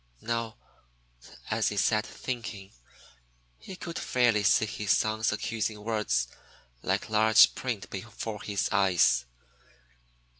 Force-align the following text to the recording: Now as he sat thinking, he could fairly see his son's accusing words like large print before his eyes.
Now 0.21 0.57
as 1.51 1.69
he 1.69 1.77
sat 1.77 2.07
thinking, 2.07 2.73
he 3.59 3.75
could 3.75 3.99
fairly 3.99 4.41
see 4.41 4.65
his 4.65 4.89
son's 4.89 5.31
accusing 5.31 5.83
words 5.83 6.27
like 6.81 7.07
large 7.11 7.53
print 7.53 7.87
before 7.91 8.41
his 8.41 8.67
eyes. 8.71 9.25